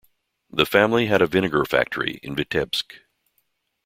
[0.49, 3.01] The family had a vinegar factory in Vitebsk.